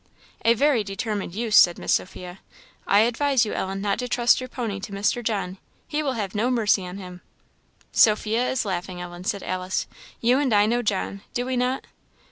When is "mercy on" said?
6.49-6.97